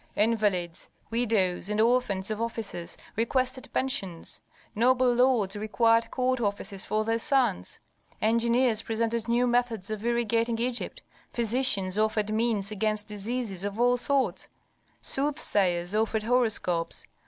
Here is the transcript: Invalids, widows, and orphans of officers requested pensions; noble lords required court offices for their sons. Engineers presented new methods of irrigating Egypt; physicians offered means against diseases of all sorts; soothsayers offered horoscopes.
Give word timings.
Invalids, 0.15 0.89
widows, 1.11 1.69
and 1.69 1.79
orphans 1.79 2.31
of 2.31 2.41
officers 2.41 2.97
requested 3.15 3.71
pensions; 3.71 4.41
noble 4.73 5.13
lords 5.13 5.55
required 5.55 6.09
court 6.09 6.41
offices 6.41 6.87
for 6.87 7.05
their 7.05 7.19
sons. 7.19 7.77
Engineers 8.19 8.81
presented 8.81 9.27
new 9.27 9.45
methods 9.45 9.91
of 9.91 10.03
irrigating 10.03 10.57
Egypt; 10.57 11.03
physicians 11.33 11.99
offered 11.99 12.33
means 12.33 12.71
against 12.71 13.05
diseases 13.05 13.63
of 13.63 13.79
all 13.79 13.95
sorts; 13.95 14.49
soothsayers 15.01 15.93
offered 15.93 16.23
horoscopes. 16.23 17.05